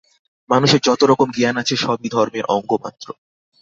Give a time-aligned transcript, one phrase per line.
[0.49, 3.07] মানুষের যত রকম জ্ঞান আছে, সবই ধর্মের অঙ্গমাত্র।